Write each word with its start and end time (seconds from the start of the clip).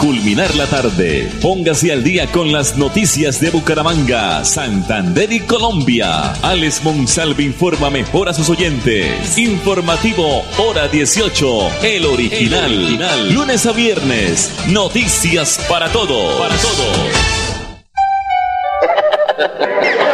culminar 0.00 0.54
la 0.56 0.66
tarde, 0.66 1.30
póngase 1.42 1.92
al 1.92 2.02
día 2.02 2.26
con 2.32 2.50
las 2.52 2.78
noticias 2.78 3.38
de 3.38 3.50
Bucaramanga, 3.50 4.42
Santander 4.46 5.30
y 5.30 5.40
Colombia. 5.40 6.32
Alex 6.42 6.82
Monsalve 6.82 7.42
informa 7.42 7.90
mejor 7.90 8.30
a 8.30 8.32
sus 8.32 8.48
oyentes. 8.48 9.36
Informativo 9.36 10.42
Hora 10.56 10.88
18, 10.88 11.82
el 11.82 12.06
original. 12.06 12.72
El 12.72 12.78
original. 12.78 13.34
Lunes 13.34 13.66
a 13.66 13.72
viernes, 13.72 14.50
noticias 14.68 15.60
para 15.68 15.90
todo. 15.90 16.38
Para 16.38 16.56
todo. 16.56 16.84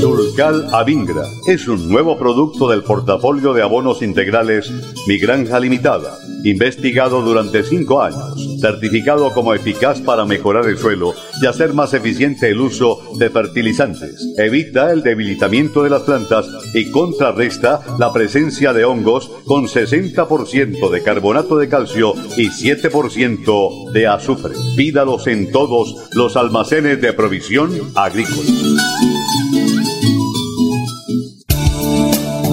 Surcal 0.00 0.72
Avingra 0.72 1.22
es 1.48 1.66
un 1.66 1.88
nuevo 1.88 2.16
producto 2.16 2.68
del 2.68 2.84
portafolio 2.84 3.54
de 3.54 3.62
abonos 3.62 4.02
integrales 4.02 4.70
Mi 5.08 5.18
Granja 5.18 5.58
Limitada, 5.58 6.16
investigado 6.44 7.22
durante 7.22 7.64
cinco 7.64 8.02
años, 8.02 8.60
certificado 8.60 9.32
como 9.32 9.54
eficaz 9.54 10.00
para 10.00 10.24
mejorar 10.24 10.66
el 10.66 10.78
suelo 10.78 11.14
y 11.40 11.46
hacer 11.46 11.72
más 11.72 11.94
eficiente 11.94 12.50
el 12.50 12.60
uso 12.60 13.00
de 13.18 13.30
fertilizantes. 13.30 14.34
Evita 14.38 14.92
el 14.92 15.02
debilitamiento 15.02 15.82
de 15.82 15.90
las 15.90 16.02
plantas 16.02 16.46
y 16.74 16.90
contrarresta 16.90 17.80
la 17.98 18.12
presencia 18.12 18.72
de 18.72 18.84
hongos 18.84 19.30
con 19.46 19.66
60% 19.66 20.90
de 20.90 21.02
carbonato 21.02 21.56
de 21.56 21.68
calcio 21.68 22.14
y 22.36 22.48
7% 22.48 23.90
de 23.92 24.06
azufre. 24.06 24.54
Pídalos 24.76 25.26
en 25.26 25.50
todos 25.50 25.96
los 26.12 26.36
almacenes 26.36 27.00
de 27.00 27.12
provisión 27.12 27.70
agrícola. 27.94 29.13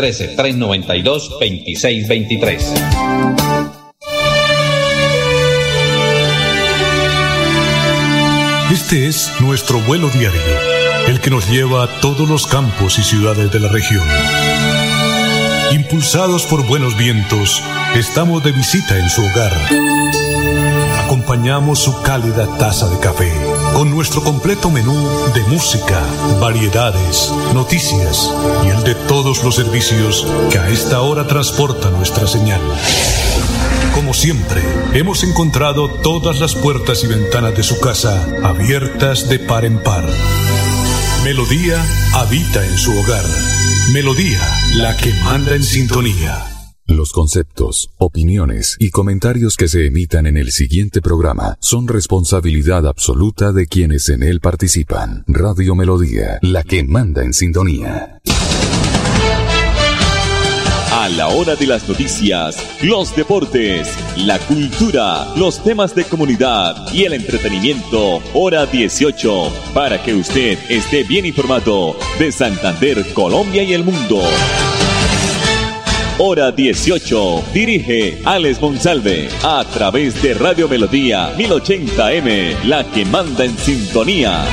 313-392-2623. 0.00 2.60
Este 8.72 9.08
es 9.08 9.32
nuestro 9.40 9.80
vuelo 9.80 10.08
diario, 10.08 10.40
el 11.08 11.20
que 11.20 11.28
nos 11.30 11.50
lleva 11.50 11.82
a 11.84 12.00
todos 12.00 12.26
los 12.28 12.46
campos 12.46 12.98
y 12.98 13.02
ciudades 13.02 13.52
de 13.52 13.60
la 13.60 13.68
región. 13.68 14.04
Impulsados 15.72 16.46
por 16.46 16.66
buenos 16.66 16.96
vientos, 16.96 17.62
estamos 17.94 18.42
de 18.42 18.52
visita 18.52 18.98
en 18.98 19.10
su 19.10 19.22
hogar. 19.22 19.52
Acompañamos 21.04 21.80
su 21.80 22.00
cálida 22.02 22.56
taza 22.58 22.88
de 22.88 22.98
café 22.98 23.30
con 23.74 23.90
nuestro 23.90 24.22
completo 24.22 24.70
menú 24.70 25.08
de 25.34 25.42
música, 25.44 26.02
variedades, 26.40 27.32
noticias 27.54 28.30
y 28.64 28.68
el 28.68 28.82
de 28.84 28.94
todos 28.94 29.42
los 29.42 29.54
servicios 29.54 30.26
que 30.50 30.58
a 30.58 30.68
esta 30.68 31.00
hora 31.00 31.26
transporta 31.26 31.90
nuestra 31.90 32.26
señal. 32.26 32.60
Como 33.94 34.14
siempre, 34.14 34.62
hemos 34.94 35.22
encontrado 35.24 35.90
todas 35.90 36.40
las 36.40 36.54
puertas 36.54 37.04
y 37.04 37.08
ventanas 37.08 37.54
de 37.56 37.62
su 37.62 37.80
casa 37.80 38.26
abiertas 38.42 39.28
de 39.28 39.38
par 39.38 39.64
en 39.64 39.82
par. 39.82 40.04
Melodía 41.24 41.84
habita 42.14 42.64
en 42.64 42.78
su 42.78 42.98
hogar. 42.98 43.24
Melodía, 43.92 44.40
la 44.76 44.96
que 44.96 45.12
manda 45.24 45.54
en 45.54 45.62
sintonía. 45.62 46.59
Los 46.90 47.12
conceptos, 47.12 47.90
opiniones 47.98 48.76
y 48.80 48.90
comentarios 48.90 49.56
que 49.56 49.68
se 49.68 49.86
emitan 49.86 50.26
en 50.26 50.36
el 50.36 50.50
siguiente 50.50 51.00
programa 51.00 51.56
son 51.60 51.86
responsabilidad 51.86 52.84
absoluta 52.84 53.52
de 53.52 53.68
quienes 53.68 54.08
en 54.08 54.24
él 54.24 54.40
participan. 54.40 55.22
Radio 55.28 55.76
Melodía, 55.76 56.40
la 56.42 56.64
que 56.64 56.82
manda 56.82 57.22
en 57.22 57.32
sintonía. 57.32 58.20
A 60.90 61.08
la 61.10 61.28
hora 61.28 61.54
de 61.54 61.68
las 61.68 61.88
noticias, 61.88 62.56
los 62.82 63.14
deportes, 63.14 63.88
la 64.16 64.40
cultura, 64.40 65.32
los 65.36 65.62
temas 65.62 65.94
de 65.94 66.04
comunidad 66.06 66.92
y 66.92 67.04
el 67.04 67.12
entretenimiento, 67.12 68.20
hora 68.34 68.66
18, 68.66 69.52
para 69.72 70.02
que 70.02 70.14
usted 70.14 70.58
esté 70.68 71.04
bien 71.04 71.24
informado 71.24 71.96
de 72.18 72.32
Santander, 72.32 73.14
Colombia 73.14 73.62
y 73.62 73.74
el 73.74 73.84
mundo. 73.84 74.24
Hora 76.18 76.52
18. 76.52 77.44
Dirige 77.52 78.18
Alex 78.24 78.60
Monsalve 78.60 79.28
a 79.42 79.64
través 79.64 80.22
de 80.22 80.34
Radio 80.34 80.68
Melodía 80.68 81.34
1080M, 81.36 82.64
la 82.64 82.84
que 82.84 83.04
manda 83.04 83.44
en 83.44 83.56
sintonía. 83.56 84.44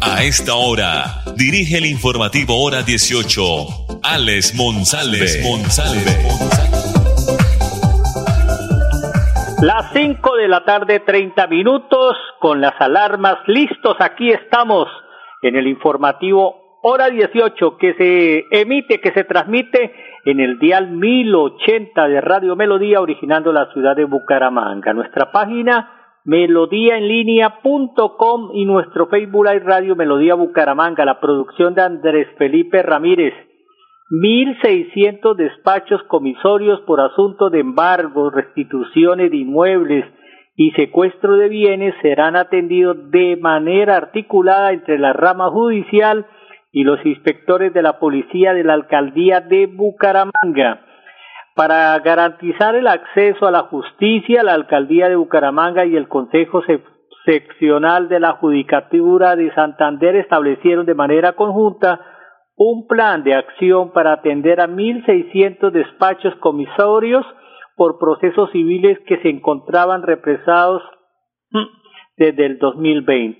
A 0.00 0.24
esta 0.24 0.54
hora, 0.54 1.22
dirige 1.36 1.78
el 1.78 1.86
informativo 1.86 2.62
Hora 2.62 2.82
18, 2.82 4.00
Alex 4.02 4.54
Monsalve. 4.54 5.42
Monsalve. 5.42 6.77
Las 9.60 9.92
5 9.92 10.36
de 10.36 10.46
la 10.46 10.64
tarde, 10.64 11.00
30 11.00 11.48
minutos, 11.48 12.16
con 12.38 12.60
las 12.60 12.80
alarmas 12.80 13.38
listos. 13.48 13.96
Aquí 13.98 14.30
estamos 14.30 14.86
en 15.42 15.56
el 15.56 15.66
informativo 15.66 16.78
Hora 16.80 17.10
18, 17.10 17.76
que 17.76 17.94
se 17.94 18.44
emite, 18.52 19.00
que 19.00 19.10
se 19.10 19.24
transmite 19.24 19.92
en 20.26 20.38
el 20.38 20.60
dial 20.60 20.92
1080 20.92 22.06
de 22.06 22.20
Radio 22.20 22.54
Melodía, 22.54 23.00
originando 23.00 23.52
la 23.52 23.72
ciudad 23.72 23.96
de 23.96 24.04
Bucaramanga. 24.04 24.92
Nuestra 24.92 25.32
página 25.32 25.92
melodíaenlínea.com 26.24 28.50
y 28.54 28.64
nuestro 28.64 29.08
Facebook 29.08 29.44
Live 29.44 29.64
Radio 29.64 29.96
Melodía 29.96 30.34
Bucaramanga, 30.34 31.04
la 31.04 31.18
producción 31.18 31.74
de 31.74 31.82
Andrés 31.82 32.28
Felipe 32.38 32.80
Ramírez. 32.82 33.47
1.600 34.10 35.36
despachos 35.36 36.02
comisorios 36.04 36.80
por 36.82 37.00
asunto 37.00 37.50
de 37.50 37.60
embargos, 37.60 38.32
restituciones 38.32 39.30
de 39.30 39.36
inmuebles 39.36 40.04
y 40.56 40.70
secuestro 40.70 41.36
de 41.36 41.48
bienes 41.48 41.94
serán 42.00 42.34
atendidos 42.34 43.10
de 43.10 43.36
manera 43.36 43.96
articulada 43.96 44.72
entre 44.72 44.98
la 44.98 45.12
rama 45.12 45.50
judicial 45.50 46.26
y 46.72 46.84
los 46.84 47.04
inspectores 47.04 47.74
de 47.74 47.82
la 47.82 47.98
policía 47.98 48.54
de 48.54 48.64
la 48.64 48.74
alcaldía 48.74 49.40
de 49.42 49.66
Bucaramanga. 49.66 50.80
Para 51.54 51.98
garantizar 51.98 52.76
el 52.76 52.86
acceso 52.86 53.46
a 53.46 53.50
la 53.50 53.64
justicia, 53.64 54.42
la 54.42 54.54
alcaldía 54.54 55.08
de 55.08 55.16
Bucaramanga 55.16 55.84
y 55.84 55.96
el 55.96 56.08
Consejo 56.08 56.62
Seccional 57.26 58.08
de 58.08 58.20
la 58.20 58.32
Judicatura 58.32 59.36
de 59.36 59.52
Santander 59.54 60.16
establecieron 60.16 60.86
de 60.86 60.94
manera 60.94 61.32
conjunta 61.32 62.00
un 62.58 62.88
plan 62.88 63.22
de 63.22 63.34
acción 63.34 63.92
para 63.92 64.14
atender 64.14 64.60
a 64.60 64.66
1.600 64.66 65.70
despachos 65.70 66.34
comisorios 66.40 67.24
por 67.76 67.98
procesos 67.98 68.50
civiles 68.50 68.98
que 69.06 69.18
se 69.18 69.28
encontraban 69.28 70.02
represados 70.02 70.82
desde 72.16 72.46
el 72.46 72.58
2020. 72.58 73.38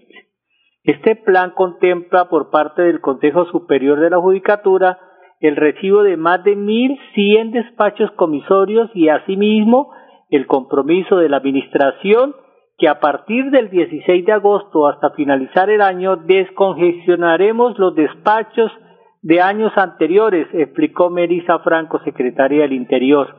Este 0.85 1.17
plan 1.17 1.51
contempla 1.51 2.29
por 2.29 2.51
parte 2.51 2.83
del 2.83 3.01
Consejo 3.01 3.47
Superior 3.47 3.99
de 3.99 4.11
la 4.11 4.21
Judicatura 4.21 5.01
el 5.41 5.57
recibo 5.57 6.05
de 6.05 6.17
más 6.17 6.45
de 6.45 6.57
1.100 6.57 7.51
despachos 7.51 8.13
comisorios 8.13 8.89
y 8.95 9.09
asimismo 9.09 9.93
el 10.31 10.47
compromiso 10.47 11.17
de 11.17 11.29
la 11.29 11.39
Administración 11.39 12.35
que 12.77 12.89
a 12.89 13.01
partir 13.01 13.51
del 13.51 13.71
16 13.71 14.25
de 14.25 14.33
agosto 14.33 14.87
hasta 14.87 15.11
finalizar 15.11 15.71
el 15.71 15.83
año 15.83 16.17
descongestionaremos 16.17 17.77
los 17.79 17.97
despachos 17.97 18.71
de 19.23 19.41
años 19.41 19.73
anteriores, 19.77 20.47
explicó 20.53 21.11
Melissa 21.11 21.59
Franco, 21.61 22.01
secretaria 22.05 22.63
del 22.63 22.73
Interior. 22.73 23.35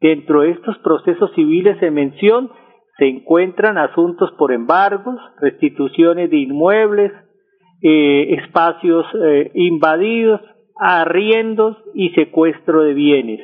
Dentro 0.00 0.42
de 0.42 0.50
estos 0.50 0.78
procesos 0.78 1.32
civiles 1.34 1.80
en 1.82 1.94
mención 1.94 2.50
se 2.98 3.06
encuentran 3.06 3.78
asuntos 3.78 4.30
por 4.32 4.52
embargos, 4.52 5.16
restituciones 5.40 6.30
de 6.30 6.36
inmuebles, 6.36 7.12
eh, 7.82 8.34
espacios 8.38 9.06
eh, 9.14 9.50
invadidos, 9.54 10.40
arriendos 10.78 11.76
y 11.94 12.10
secuestro 12.10 12.82
de 12.82 12.94
bienes. 12.94 13.40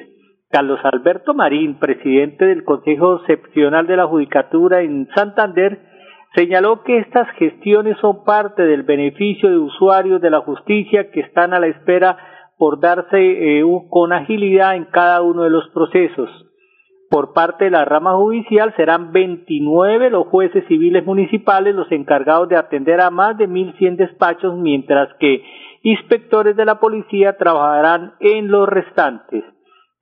Carlos 0.51 0.81
Alberto 0.83 1.35
Marín, 1.35 1.79
presidente 1.79 2.47
del 2.47 2.65
Consejo 2.65 3.17
Excepcional 3.17 3.87
de 3.87 3.97
la 3.97 4.07
Judicatura 4.07 4.81
en 4.81 5.09
Santander, 5.15 5.88
señaló 6.39 6.85
que 6.85 6.99
estas 6.99 7.29
gestiones 7.37 7.97
son 8.01 8.23
parte 8.25 8.63
del 8.63 8.85
beneficio 8.85 9.51
de 9.51 9.59
usuarios 9.59 10.21
de 10.21 10.31
la 10.31 10.41
justicia 10.41 11.11
que 11.11 11.19
están 11.19 11.53
a 11.53 11.59
la 11.59 11.67
espera 11.67 12.17
por 12.57 12.79
darse 12.79 13.19
eh, 13.19 13.65
con 13.91 14.13
agilidad 14.13 14.77
en 14.77 14.85
cada 14.85 15.21
uno 15.23 15.43
de 15.43 15.51
los 15.51 15.69
procesos. 15.71 16.31
Por 17.11 17.33
parte 17.33 17.65
de 17.65 17.71
la 17.73 17.85
rama 17.85 18.15
judicial 18.15 18.73
serán 18.77 19.11
29 19.11 20.11
los 20.11 20.29
jueces 20.29 20.65
civiles 20.69 21.05
municipales 21.05 21.75
los 21.75 21.91
encargados 21.91 22.49
de 22.49 22.57
atender 22.57 23.01
a 23.01 23.11
más 23.11 23.37
de 23.37 23.49
1.100 23.49 23.97
despachos, 23.97 24.57
mientras 24.57 25.09
que 25.19 25.43
inspectores 25.83 26.55
de 26.55 26.67
la 26.67 26.79
policía 26.79 27.37
trabajarán 27.37 28.13
en 28.21 28.49
los 28.49 28.69
restantes. 28.69 29.43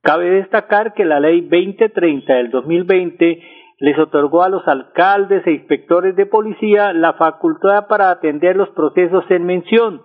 Cabe 0.02 0.28
destacar 0.28 0.92
que 0.92 1.06
la 1.06 1.18
ley 1.18 1.40
2030 1.40 2.34
del 2.34 2.50
2020 2.50 3.42
les 3.78 3.98
otorgó 3.98 4.42
a 4.42 4.48
los 4.48 4.66
alcaldes 4.66 5.46
e 5.46 5.52
inspectores 5.52 6.16
de 6.16 6.26
policía 6.26 6.92
la 6.92 7.12
facultad 7.14 7.86
para 7.88 8.10
atender 8.10 8.56
los 8.56 8.70
procesos 8.70 9.24
en 9.30 9.44
mención. 9.44 10.02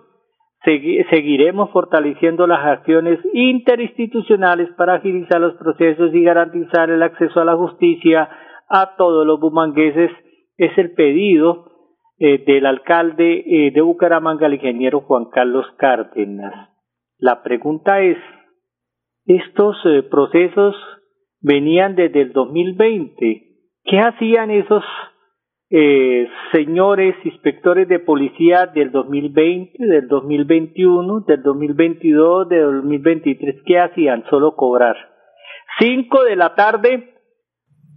seguiremos 1.10 1.70
fortaleciendo 1.70 2.46
las 2.46 2.64
acciones 2.64 3.18
interinstitucionales 3.32 4.68
para 4.76 4.94
agilizar 4.94 5.40
los 5.40 5.54
procesos 5.54 6.14
y 6.14 6.22
garantizar 6.22 6.90
el 6.90 7.02
acceso 7.02 7.40
a 7.40 7.44
la 7.44 7.56
justicia 7.56 8.28
a 8.68 8.94
todos 8.96 9.26
los 9.26 9.40
bumangueses. 9.40 10.10
Es 10.56 10.76
el 10.78 10.92
pedido 10.92 11.72
eh, 12.18 12.44
del 12.46 12.66
alcalde 12.66 13.42
eh, 13.46 13.72
de 13.72 13.80
Bucaramanga, 13.80 14.46
el 14.46 14.54
ingeniero 14.54 15.00
Juan 15.00 15.24
Carlos 15.30 15.66
Cárdenas. 15.78 16.70
La 17.18 17.42
pregunta 17.42 18.00
es, 18.00 18.18
estos 19.24 19.76
eh, 19.84 20.02
procesos 20.04 20.76
venían 21.40 21.96
desde 21.96 22.20
el 22.20 22.32
2020. 22.32 23.51
¿Qué 23.84 23.98
hacían 23.98 24.50
esos 24.50 24.84
señores 26.52 27.16
inspectores 27.24 27.88
de 27.88 27.98
policía 27.98 28.66
del 28.66 28.92
2020, 28.92 29.84
del 29.86 30.06
2021, 30.06 31.20
del 31.20 31.42
2022, 31.42 32.48
del 32.48 32.82
2023? 32.82 33.62
¿Qué 33.64 33.78
hacían? 33.78 34.24
Solo 34.30 34.54
cobrar. 34.54 34.96
Cinco 35.78 36.24
de 36.24 36.36
la 36.36 36.54
tarde, 36.54 37.14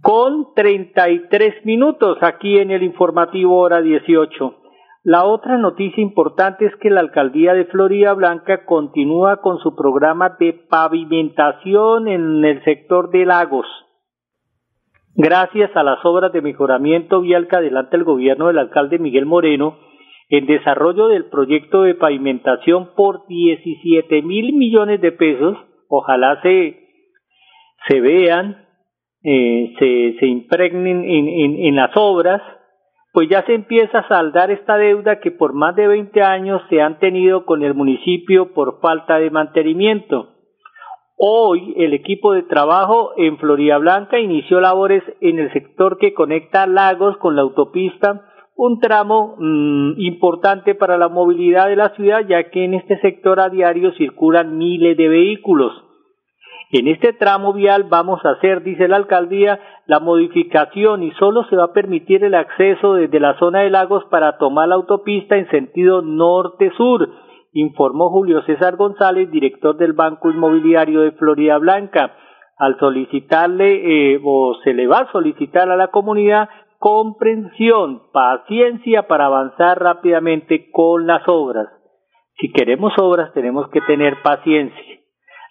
con 0.02 0.54
33 0.54 1.64
minutos 1.64 2.18
aquí 2.22 2.58
en 2.58 2.70
el 2.70 2.82
informativo 2.82 3.58
hora 3.58 3.80
18. 3.80 4.56
La 5.04 5.24
otra 5.24 5.56
noticia 5.56 6.02
importante 6.02 6.66
es 6.66 6.74
que 6.76 6.90
la 6.90 7.00
alcaldía 7.00 7.54
de 7.54 7.66
Florida 7.66 8.12
Blanca 8.14 8.64
continúa 8.64 9.40
con 9.40 9.58
su 9.58 9.76
programa 9.76 10.36
de 10.40 10.52
pavimentación 10.52 12.08
en 12.08 12.44
el 12.44 12.64
sector 12.64 13.10
de 13.10 13.24
lagos. 13.24 13.66
Gracias 15.18 15.74
a 15.74 15.82
las 15.82 16.04
obras 16.04 16.30
de 16.32 16.42
mejoramiento 16.42 17.22
vial 17.22 17.48
que 17.48 17.56
adelanta 17.56 17.96
el 17.96 18.04
gobierno 18.04 18.48
del 18.48 18.58
alcalde 18.58 18.98
Miguel 18.98 19.24
Moreno, 19.24 19.78
en 20.28 20.44
desarrollo 20.44 21.08
del 21.08 21.26
proyecto 21.26 21.82
de 21.82 21.94
pavimentación 21.94 22.90
por 22.94 23.26
17 23.26 24.20
mil 24.22 24.52
millones 24.52 25.00
de 25.00 25.12
pesos, 25.12 25.56
ojalá 25.88 26.40
se, 26.42 26.80
se 27.88 28.00
vean 28.00 28.66
eh, 29.28 29.74
se, 29.78 30.20
se 30.20 30.26
impregnen 30.26 31.02
en, 31.02 31.28
en, 31.28 31.64
en 31.64 31.76
las 31.76 31.90
obras, 31.96 32.40
pues 33.12 33.28
ya 33.28 33.42
se 33.44 33.54
empieza 33.54 34.00
a 34.00 34.08
saldar 34.08 34.50
esta 34.50 34.76
deuda 34.76 35.18
que 35.18 35.32
por 35.32 35.52
más 35.52 35.74
de 35.74 35.88
20 35.88 36.22
años 36.22 36.62
se 36.68 36.80
han 36.80 36.98
tenido 36.98 37.44
con 37.44 37.64
el 37.64 37.74
municipio 37.74 38.52
por 38.52 38.80
falta 38.80 39.18
de 39.18 39.30
mantenimiento. 39.30 40.35
Hoy 41.18 41.72
el 41.78 41.94
equipo 41.94 42.34
de 42.34 42.42
trabajo 42.42 43.12
en 43.16 43.38
Florida 43.38 43.78
Blanca 43.78 44.18
inició 44.18 44.60
labores 44.60 45.02
en 45.22 45.38
el 45.38 45.50
sector 45.54 45.96
que 45.96 46.12
conecta 46.12 46.66
Lagos 46.66 47.16
con 47.16 47.36
la 47.36 47.42
autopista, 47.42 48.22
un 48.54 48.80
tramo 48.80 49.36
mmm, 49.38 49.94
importante 49.96 50.74
para 50.74 50.98
la 50.98 51.08
movilidad 51.08 51.68
de 51.68 51.76
la 51.76 51.88
ciudad, 51.90 52.26
ya 52.28 52.50
que 52.50 52.64
en 52.64 52.74
este 52.74 53.00
sector 53.00 53.40
a 53.40 53.48
diario 53.48 53.92
circulan 53.92 54.58
miles 54.58 54.94
de 54.98 55.08
vehículos. 55.08 55.72
En 56.72 56.86
este 56.86 57.14
tramo 57.14 57.54
vial 57.54 57.84
vamos 57.84 58.22
a 58.26 58.32
hacer, 58.32 58.62
dice 58.62 58.86
la 58.86 58.96
alcaldía, 58.96 59.58
la 59.86 60.00
modificación 60.00 61.02
y 61.02 61.12
solo 61.12 61.44
se 61.44 61.56
va 61.56 61.64
a 61.64 61.72
permitir 61.72 62.24
el 62.24 62.34
acceso 62.34 62.94
desde 62.94 63.20
la 63.20 63.38
zona 63.38 63.60
de 63.60 63.70
lagos 63.70 64.04
para 64.10 64.36
tomar 64.36 64.68
la 64.68 64.74
autopista 64.74 65.36
en 65.36 65.48
sentido 65.48 66.02
norte-sur, 66.02 67.08
informó 67.60 68.10
Julio 68.10 68.42
César 68.42 68.76
González, 68.76 69.30
director 69.30 69.76
del 69.76 69.94
Banco 69.94 70.30
Inmobiliario 70.30 71.00
de 71.00 71.12
Florida 71.12 71.58
Blanca. 71.58 72.14
Al 72.58 72.78
solicitarle 72.78 74.14
eh, 74.14 74.20
o 74.22 74.54
se 74.62 74.74
le 74.74 74.86
va 74.86 75.00
a 75.00 75.12
solicitar 75.12 75.70
a 75.70 75.76
la 75.76 75.88
comunidad 75.88 76.48
comprensión, 76.78 78.02
paciencia 78.12 79.06
para 79.08 79.26
avanzar 79.26 79.78
rápidamente 79.80 80.70
con 80.70 81.06
las 81.06 81.22
obras. 81.26 81.68
Si 82.38 82.52
queremos 82.52 82.92
obras 82.98 83.32
tenemos 83.32 83.68
que 83.70 83.80
tener 83.82 84.20
paciencia. 84.22 84.96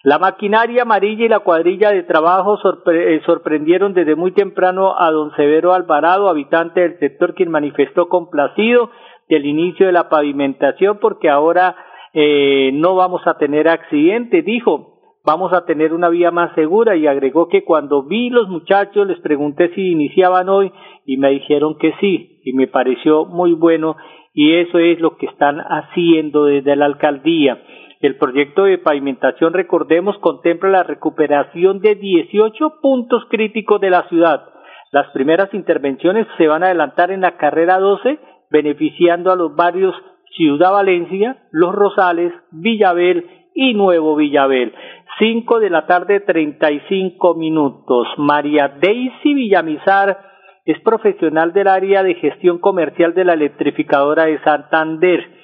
La 0.04 0.20
maquinaria 0.20 0.82
amarilla 0.82 1.24
y 1.24 1.28
la 1.28 1.40
cuadrilla 1.40 1.90
de 1.90 2.04
trabajo 2.04 2.58
eh, 2.92 3.20
sorprendieron 3.26 3.92
desde 3.92 4.14
muy 4.14 4.30
temprano 4.30 4.94
a 4.96 5.10
don 5.10 5.34
Severo 5.34 5.74
Alvarado, 5.74 6.28
habitante 6.28 6.80
del 6.80 6.98
sector, 7.00 7.34
quien 7.34 7.50
manifestó 7.50 8.08
complacido 8.08 8.90
del 9.28 9.44
inicio 9.46 9.86
de 9.86 9.92
la 9.92 10.08
pavimentación 10.08 10.98
porque 11.00 11.28
ahora 11.28 11.74
eh, 12.18 12.70
no 12.72 12.94
vamos 12.94 13.20
a 13.26 13.36
tener 13.36 13.68
accidente, 13.68 14.40
dijo, 14.40 15.02
vamos 15.22 15.52
a 15.52 15.66
tener 15.66 15.92
una 15.92 16.08
vía 16.08 16.30
más 16.30 16.54
segura 16.54 16.96
y 16.96 17.06
agregó 17.06 17.46
que 17.48 17.62
cuando 17.62 18.04
vi 18.04 18.30
los 18.30 18.48
muchachos 18.48 19.06
les 19.06 19.20
pregunté 19.20 19.74
si 19.74 19.90
iniciaban 19.90 20.48
hoy 20.48 20.72
y 21.04 21.18
me 21.18 21.28
dijeron 21.28 21.76
que 21.76 21.92
sí 22.00 22.40
y 22.42 22.54
me 22.54 22.68
pareció 22.68 23.26
muy 23.26 23.52
bueno 23.52 23.96
y 24.32 24.54
eso 24.54 24.78
es 24.78 24.98
lo 24.98 25.18
que 25.18 25.26
están 25.26 25.58
haciendo 25.58 26.46
desde 26.46 26.74
la 26.74 26.86
alcaldía. 26.86 27.62
El 28.00 28.16
proyecto 28.16 28.64
de 28.64 28.78
pavimentación, 28.78 29.52
recordemos, 29.52 30.16
contempla 30.20 30.70
la 30.70 30.82
recuperación 30.84 31.80
de 31.80 31.96
18 31.96 32.80
puntos 32.80 33.24
críticos 33.28 33.78
de 33.82 33.90
la 33.90 34.08
ciudad. 34.08 34.42
Las 34.90 35.10
primeras 35.10 35.52
intervenciones 35.52 36.26
se 36.38 36.48
van 36.48 36.62
a 36.62 36.66
adelantar 36.66 37.10
en 37.10 37.20
la 37.20 37.36
carrera 37.36 37.78
12, 37.78 38.18
beneficiando 38.50 39.30
a 39.30 39.36
los 39.36 39.54
barrios 39.54 39.94
Ciudad 40.36 40.72
Valencia, 40.72 41.48
Los 41.50 41.74
Rosales, 41.74 42.32
Villabel 42.50 43.26
y 43.54 43.74
Nuevo 43.74 44.16
Villabel. 44.16 44.74
5 45.18 45.60
de 45.60 45.70
la 45.70 45.86
tarde, 45.86 46.20
35 46.20 47.34
minutos. 47.34 48.06
María 48.18 48.68
Daisy 48.80 49.34
Villamizar 49.34 50.18
es 50.64 50.78
profesional 50.80 51.52
del 51.52 51.68
área 51.68 52.02
de 52.02 52.14
gestión 52.14 52.58
comercial 52.58 53.14
de 53.14 53.24
la 53.24 53.34
electrificadora 53.34 54.26
de 54.26 54.42
Santander 54.42 55.36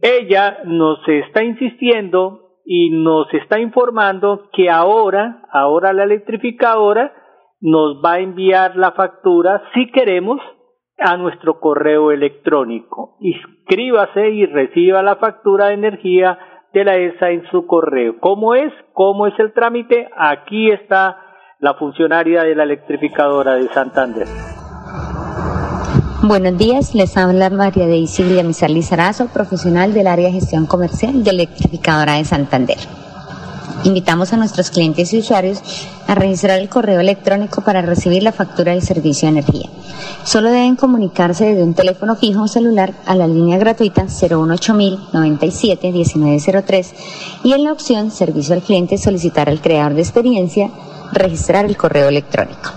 ella 0.00 0.58
nos 0.64 1.00
está 1.08 1.42
insistiendo 1.42 2.60
y 2.64 2.90
nos 2.90 3.32
está 3.34 3.58
informando 3.58 4.48
que 4.52 4.70
ahora, 4.70 5.42
ahora 5.50 5.92
la 5.92 6.04
electrificadora 6.04 7.12
nos 7.60 7.96
va 8.04 8.14
a 8.14 8.20
enviar 8.20 8.76
la 8.76 8.92
factura 8.92 9.62
si 9.74 9.90
queremos 9.90 10.40
a 10.98 11.16
nuestro 11.16 11.60
correo 11.60 12.10
electrónico. 12.10 13.16
Inscríbase 13.20 14.30
y 14.30 14.46
reciba 14.46 15.02
la 15.02 15.16
factura 15.16 15.66
de 15.66 15.74
energía 15.74 16.38
de 16.72 16.84
la 16.84 16.96
ESA 16.96 17.30
en 17.30 17.44
su 17.50 17.66
correo. 17.66 18.16
¿Cómo 18.20 18.54
es? 18.54 18.72
¿Cómo 18.92 19.26
es 19.26 19.34
el 19.38 19.52
trámite? 19.52 20.08
Aquí 20.16 20.70
está 20.70 21.16
la 21.60 21.74
funcionaria 21.74 22.42
de 22.44 22.54
la 22.54 22.64
electrificadora 22.64 23.54
de 23.54 23.68
Santander. 23.68 24.26
Buenos 26.22 26.58
días, 26.58 26.94
les 26.94 27.16
habla 27.16 27.48
María 27.48 27.86
de 27.86 28.04
Villamizar 28.18 28.70
Lizarazo, 28.70 29.28
profesional 29.32 29.94
del 29.94 30.08
área 30.08 30.26
de 30.26 30.32
gestión 30.32 30.66
comercial 30.66 31.22
de 31.22 31.30
Electrificadora 31.30 32.14
de 32.14 32.24
Santander. 32.24 32.76
Invitamos 33.84 34.32
a 34.32 34.36
nuestros 34.36 34.70
clientes 34.70 35.12
y 35.12 35.18
usuarios 35.18 35.60
a 36.06 36.14
registrar 36.14 36.58
el 36.58 36.68
correo 36.68 37.00
electrónico 37.00 37.60
para 37.60 37.82
recibir 37.82 38.22
la 38.22 38.32
factura 38.32 38.72
del 38.72 38.82
servicio 38.82 39.26
de 39.26 39.38
energía. 39.38 39.68
Solo 40.24 40.50
deben 40.50 40.76
comunicarse 40.76 41.46
desde 41.46 41.62
un 41.62 41.74
teléfono 41.74 42.16
fijo 42.16 42.42
o 42.42 42.48
celular 42.48 42.94
a 43.06 43.14
la 43.14 43.28
línea 43.28 43.58
gratuita 43.58 44.08
018000 44.08 44.98
97 45.12 45.92
1903 45.92 46.94
y 47.44 47.52
en 47.52 47.64
la 47.64 47.72
opción 47.72 48.10
Servicio 48.10 48.54
al 48.54 48.62
cliente 48.62 48.98
solicitar 48.98 49.48
al 49.48 49.60
creador 49.60 49.94
de 49.94 50.02
experiencia 50.02 50.70
registrar 51.12 51.64
el 51.64 51.76
correo 51.76 52.08
electrónico. 52.08 52.70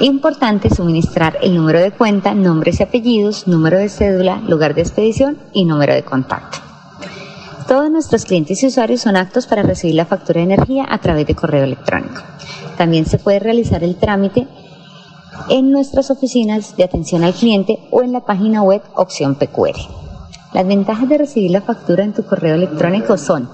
Importante 0.00 0.74
suministrar 0.74 1.38
el 1.42 1.54
número 1.54 1.80
de 1.80 1.90
cuenta, 1.90 2.34
nombres 2.34 2.80
y 2.80 2.84
apellidos, 2.84 3.46
número 3.46 3.78
de 3.78 3.88
cédula, 3.88 4.36
lugar 4.46 4.74
de 4.74 4.82
expedición 4.82 5.38
y 5.52 5.64
número 5.64 5.92
de 5.94 6.04
contacto. 6.04 6.69
Todos 7.70 7.88
nuestros 7.88 8.24
clientes 8.24 8.60
y 8.64 8.66
usuarios 8.66 9.02
son 9.02 9.16
aptos 9.16 9.46
para 9.46 9.62
recibir 9.62 9.94
la 9.94 10.04
factura 10.04 10.38
de 10.40 10.52
energía 10.52 10.84
a 10.88 10.98
través 10.98 11.24
de 11.24 11.36
correo 11.36 11.62
electrónico. 11.62 12.20
También 12.76 13.06
se 13.06 13.16
puede 13.16 13.38
realizar 13.38 13.84
el 13.84 13.94
trámite 13.94 14.48
en 15.48 15.70
nuestras 15.70 16.10
oficinas 16.10 16.76
de 16.76 16.82
atención 16.82 17.22
al 17.22 17.32
cliente 17.32 17.78
o 17.92 18.02
en 18.02 18.10
la 18.10 18.24
página 18.24 18.64
web 18.64 18.82
Opción 18.96 19.36
PQR. 19.36 19.76
Las 20.52 20.66
ventajas 20.66 21.08
de 21.08 21.18
recibir 21.18 21.52
la 21.52 21.60
factura 21.60 22.02
en 22.02 22.12
tu 22.12 22.24
correo 22.24 22.56
electrónico 22.56 23.16
son 23.16 23.48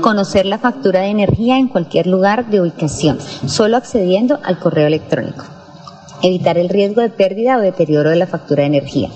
conocer 0.00 0.44
la 0.44 0.58
factura 0.58 1.02
de 1.02 1.10
energía 1.10 1.56
en 1.56 1.68
cualquier 1.68 2.08
lugar 2.08 2.50
de 2.50 2.62
ubicación, 2.62 3.20
solo 3.46 3.76
accediendo 3.76 4.40
al 4.42 4.58
correo 4.58 4.88
electrónico. 4.88 5.44
Evitar 6.22 6.56
el 6.56 6.68
riesgo 6.68 7.00
de 7.00 7.10
pérdida 7.10 7.58
o 7.58 7.60
deterioro 7.60 8.10
de 8.10 8.16
la 8.16 8.28
factura 8.28 8.62
de 8.62 8.68
energía. 8.68 9.10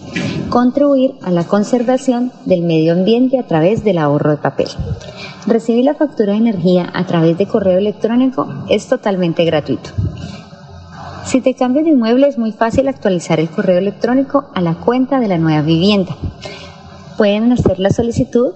Contribuir 0.50 1.14
a 1.22 1.30
la 1.30 1.44
conservación 1.44 2.32
del 2.44 2.62
medio 2.62 2.92
ambiente 2.92 3.38
a 3.38 3.46
través 3.46 3.84
del 3.84 3.98
ahorro 3.98 4.32
de 4.32 4.36
papel. 4.38 4.68
Recibir 5.46 5.84
la 5.84 5.94
factura 5.94 6.32
de 6.32 6.38
energía 6.38 6.90
a 6.92 7.06
través 7.06 7.38
de 7.38 7.46
correo 7.46 7.78
electrónico 7.78 8.52
es 8.68 8.88
totalmente 8.88 9.44
gratuito. 9.44 9.90
Si 11.24 11.40
te 11.40 11.54
cambias 11.54 11.84
de 11.84 11.92
inmueble 11.92 12.26
es 12.26 12.38
muy 12.38 12.52
fácil 12.52 12.88
actualizar 12.88 13.38
el 13.38 13.50
correo 13.50 13.78
electrónico 13.78 14.46
a 14.54 14.60
la 14.60 14.74
cuenta 14.74 15.20
de 15.20 15.28
la 15.28 15.38
nueva 15.38 15.62
vivienda. 15.62 16.16
Pueden 17.16 17.52
hacer 17.52 17.78
la 17.78 17.90
solicitud 17.90 18.52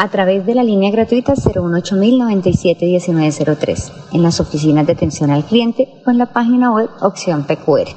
a 0.00 0.08
través 0.08 0.44
de 0.46 0.54
la 0.54 0.64
línea 0.64 0.90
gratuita 0.90 1.34
018-097-1903 1.34 3.92
en 4.14 4.22
las 4.22 4.40
oficinas 4.40 4.86
de 4.86 4.94
atención 4.94 5.30
al 5.30 5.44
cliente 5.44 6.00
o 6.06 6.10
en 6.10 6.16
la 6.16 6.32
página 6.32 6.72
web 6.72 6.88
Opción 7.02 7.44
PQR, 7.44 7.88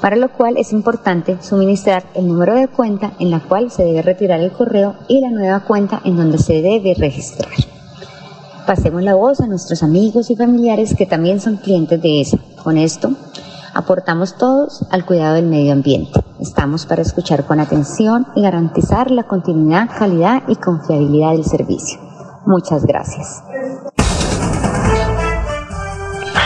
para 0.00 0.14
lo 0.14 0.28
cual 0.28 0.56
es 0.56 0.72
importante 0.72 1.42
suministrar 1.42 2.04
el 2.14 2.28
número 2.28 2.54
de 2.54 2.68
cuenta 2.68 3.14
en 3.18 3.32
la 3.32 3.40
cual 3.40 3.72
se 3.72 3.82
debe 3.82 4.02
retirar 4.02 4.38
el 4.38 4.52
correo 4.52 4.94
y 5.08 5.20
la 5.20 5.30
nueva 5.30 5.64
cuenta 5.64 6.00
en 6.04 6.16
donde 6.16 6.38
se 6.38 6.62
debe 6.62 6.94
registrar. 6.94 7.50
Pasemos 8.64 9.02
la 9.02 9.16
voz 9.16 9.40
a 9.40 9.48
nuestros 9.48 9.82
amigos 9.82 10.30
y 10.30 10.36
familiares 10.36 10.94
que 10.94 11.06
también 11.06 11.40
son 11.40 11.56
clientes 11.56 12.00
de 12.00 12.20
ESA. 12.20 12.38
Con 12.62 12.78
esto, 12.78 13.10
aportamos 13.74 14.38
todos 14.38 14.86
al 14.90 15.04
cuidado 15.04 15.34
del 15.34 15.46
medio 15.46 15.72
ambiente. 15.72 16.20
Estamos 16.40 16.84
para 16.84 17.00
escuchar 17.00 17.46
con 17.46 17.60
atención 17.60 18.26
y 18.34 18.42
garantizar 18.42 19.10
la 19.10 19.22
continuidad, 19.22 19.88
calidad 19.98 20.42
y 20.48 20.56
confiabilidad 20.56 21.32
del 21.32 21.44
servicio. 21.44 21.98
Muchas 22.46 22.84
gracias. 22.84 23.42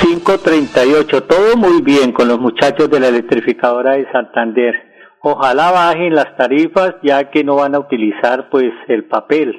538, 0.01 1.25
todo 1.25 1.57
muy 1.57 1.83
bien 1.83 2.13
con 2.13 2.29
los 2.29 2.39
muchachos 2.39 2.89
de 2.89 3.01
la 3.01 3.09
electrificadora 3.09 3.95
de 3.95 4.11
Santander. 4.13 4.75
Ojalá 5.23 5.73
bajen 5.73 6.15
las 6.15 6.37
tarifas 6.37 6.95
ya 7.03 7.31
que 7.31 7.43
no 7.43 7.57
van 7.57 7.75
a 7.75 7.81
utilizar 7.81 8.49
pues 8.49 8.73
el 8.89 9.09
papel, 9.09 9.55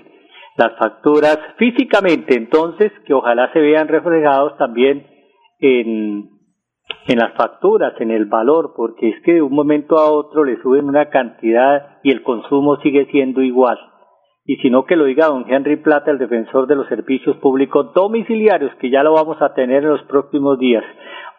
las 0.56 0.78
facturas 0.80 1.40
físicamente, 1.58 2.36
entonces 2.36 2.92
que 3.06 3.14
ojalá 3.14 3.52
se 3.52 3.60
vean 3.60 3.90
reflejados 3.90 4.58
también 4.58 5.06
en 5.60 6.41
en 7.08 7.18
las 7.20 7.34
facturas, 7.34 7.94
en 8.00 8.12
el 8.12 8.26
valor, 8.26 8.74
porque 8.76 9.10
es 9.10 9.16
que 9.24 9.34
de 9.34 9.42
un 9.42 9.54
momento 9.54 9.98
a 9.98 10.12
otro 10.12 10.44
le 10.44 10.62
suben 10.62 10.86
una 10.86 11.10
cantidad 11.10 12.00
y 12.04 12.12
el 12.12 12.24
consumo 12.24 12.78
sigue 12.78 13.08
siendo 13.12 13.42
igual. 13.42 13.78
Y 14.46 14.58
si 14.58 14.70
no 14.70 14.86
que 14.86 14.96
lo 14.96 15.06
diga 15.06 15.28
don 15.28 15.46
Henry 15.48 15.78
Plata, 15.78 16.12
el 16.12 16.18
defensor 16.18 16.68
de 16.68 16.76
los 16.76 16.88
servicios 16.88 17.38
públicos 17.38 17.94
domiciliarios, 17.94 18.74
que 18.80 18.90
ya 18.90 19.04
lo 19.04 19.14
vamos 19.14 19.42
a 19.42 19.54
tener 19.54 19.84
en 19.84 19.90
los 19.90 20.04
próximos 20.04 20.58
días. 20.58 20.84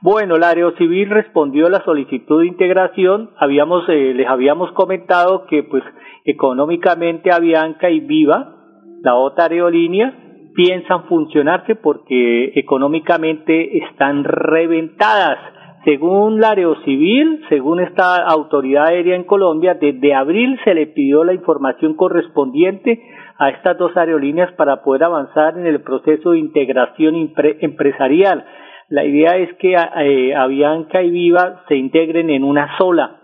Bueno, 0.01 0.37
el 0.37 0.45
área 0.45 0.71
civil 0.79 1.11
respondió 1.11 1.67
a 1.67 1.71
la 1.71 1.85
solicitud 1.85 2.41
de 2.41 2.47
integración. 2.47 3.31
Habíamos, 3.39 3.89
eh, 3.89 4.15
les 4.15 4.29
habíamos 4.29 4.73
comentado 4.73 5.47
que, 5.47 5.63
pues, 5.63 5.83
económicamente 6.25 7.33
Avianca 7.33 7.91
y 7.91 8.01
Viva, 8.01 8.57
la 9.03 9.17
otra 9.17 9.47
aerolínea, 9.47 10.22
piensan 10.55 11.05
funcionarse 11.05 11.77
porque 11.77 12.53
económicamente 12.55 13.79
están 13.79 14.25
reventadas. 14.25 15.39
Según 15.85 16.41
la 16.41 16.51
Aerocivil, 16.51 17.43
según 17.49 17.81
esta 17.81 18.17
autoridad 18.17 18.87
aérea 18.87 19.17
en 19.17 19.25
Colombia, 19.25 19.75
desde 19.75 20.15
abril 20.15 20.59
se 20.65 20.75
le 20.75 20.87
pidió 20.87 21.25
la 21.25 21.35
información 21.35 21.95
correspondiente 21.95 23.03
a 23.39 23.51
estas 23.51 23.77
dos 23.79 23.97
aerolíneas 23.97 24.53
para 24.53 24.83
poder 24.83 25.05
avanzar 25.05 25.59
en 25.59 25.67
el 25.67 25.83
proceso 25.83 26.31
de 26.31 26.39
integración 26.39 27.33
empresarial. 27.61 28.45
La 28.89 29.05
idea 29.05 29.37
es 29.39 29.53
que 29.55 29.75
eh, 29.75 30.35
Avianca 30.35 31.03
y 31.03 31.11
Viva 31.11 31.63
se 31.67 31.75
integren 31.75 32.31
en 32.31 32.45
una 32.45 32.77
sola 32.79 33.22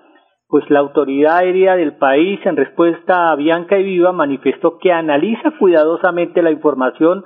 pues 0.48 0.68
la 0.70 0.80
autoridad 0.80 1.38
aérea 1.38 1.76
del 1.76 1.96
país, 1.96 2.40
en 2.44 2.56
respuesta 2.56 3.30
a 3.30 3.36
Bianca 3.36 3.78
y 3.78 3.82
Viva, 3.82 4.12
manifestó 4.12 4.78
que 4.78 4.92
analiza 4.92 5.52
cuidadosamente 5.58 6.42
la 6.42 6.50
información 6.50 7.24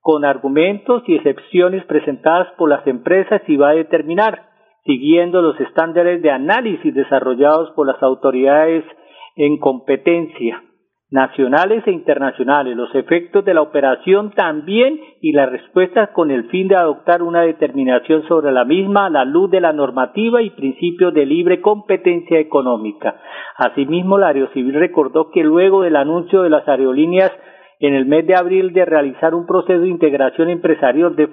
con 0.00 0.24
argumentos 0.24 1.02
y 1.06 1.14
excepciones 1.14 1.84
presentadas 1.86 2.48
por 2.58 2.68
las 2.68 2.86
empresas 2.86 3.42
y 3.46 3.56
va 3.56 3.70
a 3.70 3.74
determinar, 3.74 4.48
siguiendo 4.84 5.40
los 5.40 5.58
estándares 5.60 6.20
de 6.20 6.30
análisis 6.30 6.92
desarrollados 6.92 7.70
por 7.70 7.86
las 7.86 8.02
autoridades 8.02 8.84
en 9.36 9.58
competencia 9.58 10.62
nacionales 11.14 11.86
e 11.86 11.92
internacionales, 11.92 12.76
los 12.76 12.92
efectos 12.92 13.44
de 13.44 13.54
la 13.54 13.62
operación 13.62 14.32
también 14.32 14.98
y 15.20 15.30
las 15.30 15.48
respuestas 15.48 16.10
con 16.10 16.32
el 16.32 16.48
fin 16.48 16.66
de 16.66 16.74
adoptar 16.74 17.22
una 17.22 17.42
determinación 17.42 18.26
sobre 18.26 18.50
la 18.50 18.64
misma 18.64 19.06
a 19.06 19.10
la 19.10 19.24
luz 19.24 19.48
de 19.48 19.60
la 19.60 19.72
normativa 19.72 20.42
y 20.42 20.50
principios 20.50 21.14
de 21.14 21.24
libre 21.24 21.60
competencia 21.60 22.40
económica. 22.40 23.14
Asimismo, 23.58 24.18
la 24.18 24.26
Aerocivil 24.26 24.74
recordó 24.74 25.30
que 25.30 25.44
luego 25.44 25.82
del 25.82 25.94
anuncio 25.94 26.42
de 26.42 26.50
las 26.50 26.66
aerolíneas 26.66 27.30
en 27.78 27.94
el 27.94 28.06
mes 28.06 28.26
de 28.26 28.34
abril 28.34 28.72
de 28.72 28.84
realizar 28.84 29.36
un 29.36 29.46
proceso 29.46 29.82
de 29.82 29.88
integración 29.90 30.48
empresarial 30.48 31.14
de, 31.14 31.28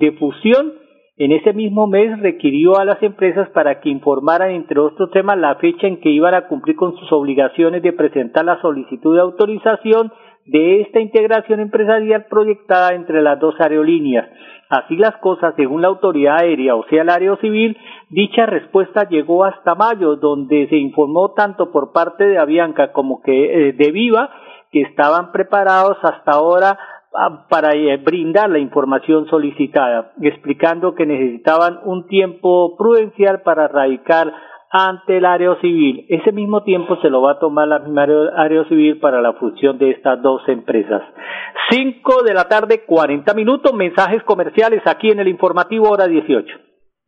de 0.00 0.12
fusión, 0.12 0.72
en 1.18 1.32
ese 1.32 1.54
mismo 1.54 1.86
mes 1.86 2.20
requirió 2.20 2.78
a 2.78 2.84
las 2.84 3.02
empresas 3.02 3.48
para 3.50 3.80
que 3.80 3.88
informaran, 3.88 4.50
entre 4.50 4.80
otros 4.80 5.10
temas, 5.12 5.38
la 5.38 5.54
fecha 5.54 5.86
en 5.86 6.00
que 6.00 6.10
iban 6.10 6.34
a 6.34 6.46
cumplir 6.46 6.76
con 6.76 6.94
sus 6.96 7.10
obligaciones 7.10 7.82
de 7.82 7.94
presentar 7.94 8.44
la 8.44 8.60
solicitud 8.60 9.14
de 9.14 9.22
autorización 9.22 10.12
de 10.44 10.82
esta 10.82 11.00
integración 11.00 11.60
empresarial 11.60 12.26
proyectada 12.28 12.94
entre 12.94 13.22
las 13.22 13.40
dos 13.40 13.54
aerolíneas. 13.58 14.28
Así 14.68 14.96
las 14.96 15.16
cosas, 15.18 15.54
según 15.56 15.80
la 15.80 15.88
autoridad 15.88 16.42
aérea, 16.42 16.74
o 16.74 16.84
sea, 16.90 17.02
el 17.02 17.08
área 17.08 17.36
civil, 17.36 17.76
dicha 18.10 18.44
respuesta 18.46 19.08
llegó 19.08 19.44
hasta 19.44 19.74
mayo, 19.74 20.16
donde 20.16 20.66
se 20.68 20.76
informó 20.76 21.32
tanto 21.32 21.70
por 21.70 21.92
parte 21.92 22.26
de 22.26 22.38
Avianca 22.38 22.92
como 22.92 23.22
que 23.22 23.68
eh, 23.68 23.72
de 23.72 23.90
Viva 23.90 24.30
que 24.70 24.82
estaban 24.82 25.32
preparados 25.32 25.96
hasta 26.02 26.32
ahora 26.32 26.78
para 27.48 27.74
eh, 27.74 27.96
brindar 27.98 28.50
la 28.50 28.58
información 28.58 29.26
solicitada, 29.28 30.12
explicando 30.20 30.94
que 30.94 31.06
necesitaban 31.06 31.80
un 31.84 32.06
tiempo 32.06 32.76
prudencial 32.76 33.42
para 33.42 33.68
radicar 33.68 34.32
ante 34.70 35.18
el 35.18 35.24
área 35.24 35.54
civil. 35.60 36.04
Ese 36.08 36.32
mismo 36.32 36.62
tiempo 36.62 36.96
se 37.00 37.08
lo 37.08 37.22
va 37.22 37.32
a 37.32 37.38
tomar 37.38 37.68
la 37.68 37.82
área 38.36 38.64
civil 38.64 38.98
para 38.98 39.20
la 39.20 39.32
fusión 39.34 39.78
de 39.78 39.90
estas 39.90 40.20
dos 40.22 40.42
empresas. 40.48 41.02
Cinco 41.70 42.22
de 42.22 42.34
la 42.34 42.44
tarde, 42.44 42.84
cuarenta 42.84 43.32
minutos, 43.34 43.72
mensajes 43.72 44.22
comerciales 44.24 44.82
aquí 44.86 45.10
en 45.10 45.20
el 45.20 45.28
informativo 45.28 45.88
hora 45.90 46.06
dieciocho. 46.06 46.65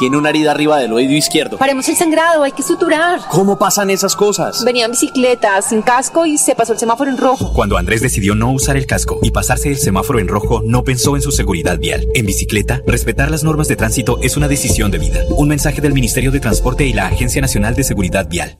Tiene 0.00 0.16
una 0.16 0.30
herida 0.30 0.52
arriba 0.52 0.78
del 0.78 0.94
oído 0.94 1.12
izquierdo. 1.12 1.58
Paremos 1.58 1.86
el 1.90 1.94
sangrado, 1.94 2.42
hay 2.42 2.52
que 2.52 2.62
suturar. 2.62 3.20
¿Cómo 3.28 3.58
pasan 3.58 3.90
esas 3.90 4.16
cosas? 4.16 4.64
Venía 4.64 4.86
en 4.86 4.92
bicicleta, 4.92 5.60
sin 5.60 5.82
casco 5.82 6.24
y 6.24 6.38
se 6.38 6.54
pasó 6.54 6.72
el 6.72 6.78
semáforo 6.78 7.10
en 7.10 7.18
rojo. 7.18 7.52
Cuando 7.52 7.76
Andrés 7.76 8.00
decidió 8.00 8.34
no 8.34 8.50
usar 8.50 8.78
el 8.78 8.86
casco 8.86 9.18
y 9.20 9.30
pasarse 9.30 9.68
el 9.68 9.76
semáforo 9.76 10.18
en 10.18 10.28
rojo, 10.28 10.62
no 10.64 10.84
pensó 10.84 11.16
en 11.16 11.22
su 11.22 11.32
seguridad 11.32 11.78
vial. 11.78 12.08
En 12.14 12.24
bicicleta, 12.24 12.80
respetar 12.86 13.30
las 13.30 13.44
normas 13.44 13.68
de 13.68 13.76
tránsito 13.76 14.18
es 14.22 14.38
una 14.38 14.48
decisión 14.48 14.90
de 14.90 15.00
vida. 15.00 15.20
Un 15.36 15.48
mensaje 15.48 15.82
del 15.82 15.92
Ministerio 15.92 16.30
de 16.30 16.40
Transporte 16.40 16.86
y 16.86 16.94
la 16.94 17.08
Agencia 17.08 17.42
Nacional 17.42 17.74
de 17.74 17.84
Seguridad 17.84 18.26
Vial. 18.26 18.58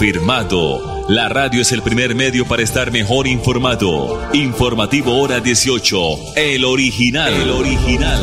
Confirmado. 0.00 1.04
La 1.10 1.28
radio 1.28 1.60
es 1.60 1.72
el 1.72 1.82
primer 1.82 2.14
medio 2.14 2.48
para 2.48 2.62
estar 2.62 2.90
mejor 2.90 3.26
informado. 3.26 4.16
Informativo 4.32 5.20
Hora 5.20 5.40
18. 5.40 6.40
El 6.40 6.64
original. 6.64 7.28
El 7.28 7.50
original. 7.50 8.16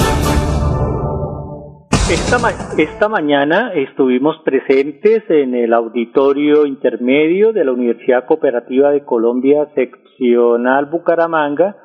Esta, 2.09 2.37
esta 2.81 3.07
mañana 3.09 3.73
estuvimos 3.75 4.37
presentes 4.43 5.21
en 5.29 5.53
el 5.53 5.71
auditorio 5.71 6.65
intermedio 6.65 7.53
de 7.53 7.63
la 7.63 7.73
Universidad 7.73 8.25
Cooperativa 8.25 8.89
de 8.89 9.05
Colombia 9.05 9.69
Seccional 9.75 10.87
Bucaramanga 10.87 11.77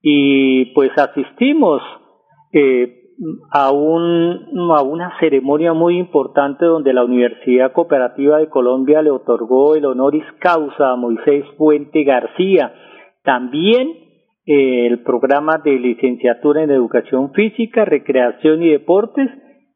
y 0.00 0.66
pues 0.76 0.92
asistimos 0.96 1.82
eh, 2.52 3.03
a, 3.50 3.72
un, 3.72 4.70
a 4.76 4.82
una 4.82 5.18
ceremonia 5.20 5.72
muy 5.72 5.98
importante 5.98 6.64
donde 6.64 6.92
la 6.92 7.04
Universidad 7.04 7.72
Cooperativa 7.72 8.38
de 8.38 8.48
Colombia 8.48 9.02
le 9.02 9.10
otorgó 9.10 9.74
el 9.74 9.84
honoris 9.84 10.24
causa 10.40 10.90
a 10.90 10.96
Moisés 10.96 11.44
Fuente 11.56 12.04
García. 12.04 12.72
También 13.22 13.88
eh, 14.46 14.86
el 14.86 15.02
programa 15.02 15.58
de 15.64 15.78
licenciatura 15.78 16.62
en 16.62 16.70
Educación 16.70 17.32
Física, 17.32 17.84
Recreación 17.84 18.62
y 18.62 18.70
Deportes 18.70 19.30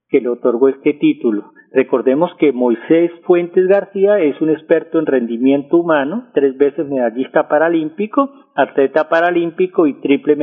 que 0.08 0.20
le 0.20 0.28
otorgó 0.28 0.68
este 0.68 0.94
título. 0.94 1.52
Recordemos 1.70 2.30
que 2.38 2.52
Moisés 2.52 3.10
Fuentes 3.24 3.66
García 3.66 4.18
es 4.20 4.40
un 4.40 4.48
experto 4.48 4.98
en 4.98 5.04
rendimiento 5.04 5.76
humano, 5.76 6.28
tres 6.32 6.56
veces 6.56 6.86
medallista 6.88 7.46
paralímpico, 7.46 8.30
atleta 8.54 9.10
paralímpico 9.10 9.86
y 9.86 10.00
triple, 10.00 10.36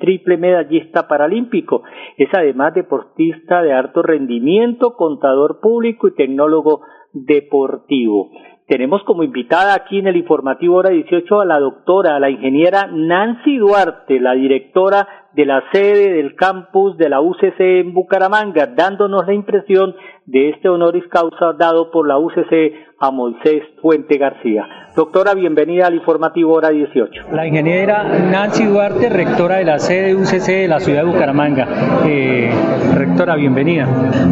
triple 0.00 0.36
medallista 0.36 1.06
paralímpico. 1.06 1.84
Es 2.16 2.28
además 2.32 2.74
deportista 2.74 3.62
de 3.62 3.72
alto 3.72 4.02
rendimiento, 4.02 4.96
contador 4.96 5.60
público 5.60 6.08
y 6.08 6.14
tecnólogo 6.14 6.80
deportivo. 7.12 8.30
Tenemos 8.66 9.04
como 9.04 9.22
invitada 9.22 9.74
aquí 9.74 9.98
en 9.98 10.08
el 10.08 10.16
informativo 10.16 10.76
hora 10.76 10.90
18 10.90 11.40
a 11.40 11.44
la 11.44 11.60
doctora, 11.60 12.16
a 12.16 12.20
la 12.20 12.30
ingeniera 12.30 12.88
Nancy 12.90 13.58
Duarte, 13.58 14.18
la 14.18 14.32
directora 14.32 15.06
de 15.34 15.46
la 15.46 15.62
sede 15.72 16.12
del 16.12 16.36
campus 16.36 16.96
de 16.96 17.08
la 17.08 17.20
UCC 17.20 17.58
en 17.58 17.92
Bucaramanga, 17.92 18.66
dándonos 18.66 19.26
la 19.26 19.34
impresión 19.34 19.94
de 20.26 20.50
este 20.50 20.68
honoris 20.68 21.06
causa 21.08 21.52
dado 21.58 21.90
por 21.90 22.06
la 22.06 22.18
UCC 22.18 22.93
a 23.04 23.10
Moisés 23.10 23.62
Fuente 23.82 24.16
García. 24.16 24.66
Doctora, 24.96 25.34
bienvenida 25.34 25.88
al 25.88 25.94
informativo 25.94 26.54
hora 26.54 26.70
18. 26.70 27.24
La 27.32 27.46
ingeniera 27.46 28.04
Nancy 28.04 28.64
Duarte, 28.64 29.10
rectora 29.10 29.56
de 29.56 29.64
la 29.64 29.78
sede 29.78 30.14
UCC 30.14 30.46
de 30.46 30.68
la 30.68 30.80
ciudad 30.80 31.04
de 31.04 31.10
Bucaramanga. 31.10 31.68
Eh, 32.06 32.50
rectora, 32.94 33.34
bienvenida. 33.34 33.86